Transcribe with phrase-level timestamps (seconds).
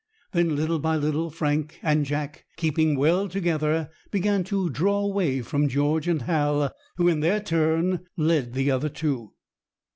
[0.31, 5.69] Then, little by little, Frank and Jack, keeping well together, began to draw away from
[5.69, 9.33] George and Hal, who in their turn led the other two.